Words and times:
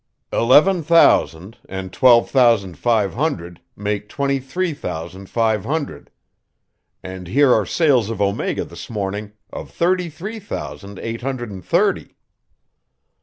"Eleven 0.33 0.81
thousand 0.81 1.59
and 1.69 1.93
twelve 1.93 2.27
thousand 2.31 2.75
five 2.75 3.13
hundred 3.13 3.61
make 3.75 4.09
twenty 4.09 4.39
three 4.39 4.73
thousand 4.73 5.29
five 5.29 5.63
hundred; 5.63 6.09
and 7.03 7.27
here 7.27 7.53
are 7.53 7.67
sales 7.67 8.09
of 8.09 8.19
Omega 8.19 8.65
this 8.65 8.89
morning 8.89 9.33
of 9.53 9.69
thirty 9.69 10.09
three 10.09 10.39
thousand 10.39 10.97
eight 11.03 11.21
hundred 11.21 11.51
and 11.51 11.63
thirty." 11.63 12.15